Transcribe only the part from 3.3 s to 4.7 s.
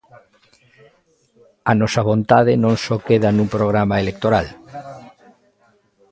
nun programa electoral.